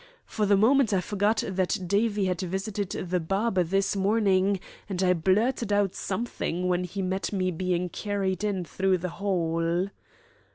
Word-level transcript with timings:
For 0.25 0.47
the 0.47 0.57
moment 0.57 0.93
I 0.93 0.99
forgot 0.99 1.43
that 1.47 1.77
Davie 1.85 2.25
had 2.25 2.39
visited 2.41 2.89
the 2.89 3.19
barber 3.19 3.63
this 3.63 3.95
morning, 3.95 4.59
and 4.89 5.03
I 5.03 5.13
blurted 5.13 5.71
out 5.71 5.93
something 5.93 6.67
when 6.67 6.85
he 6.85 7.03
met 7.03 7.31
me 7.31 7.51
being 7.51 7.87
carried 7.87 8.43
in 8.43 8.65
through 8.65 8.97
the 8.97 9.09
hall." 9.21 9.89